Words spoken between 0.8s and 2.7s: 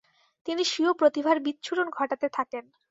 প্রতিভার বিচ্ছুরণ ঘটাতে থাকেন।